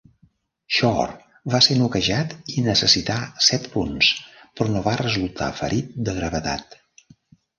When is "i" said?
2.53-2.63